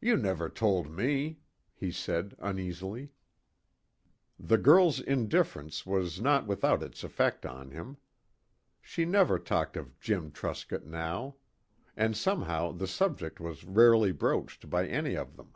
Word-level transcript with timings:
"You 0.00 0.16
never 0.16 0.48
told 0.48 0.90
me," 0.90 1.40
he 1.74 1.92
said 1.92 2.34
uneasily. 2.38 3.10
The 4.38 4.56
girl's 4.56 5.00
indifference 5.00 5.84
was 5.84 6.18
not 6.18 6.46
without 6.46 6.82
its 6.82 7.04
effect 7.04 7.44
on 7.44 7.70
him. 7.70 7.98
She 8.80 9.04
never 9.04 9.38
talked 9.38 9.76
of 9.76 10.00
Jim 10.00 10.30
Truscott 10.30 10.86
now. 10.86 11.36
And 11.94 12.16
somehow 12.16 12.72
the 12.72 12.86
subject 12.88 13.38
was 13.38 13.62
rarely 13.66 14.12
broached 14.12 14.70
by 14.70 14.86
any 14.88 15.14
of 15.14 15.36
them. 15.36 15.52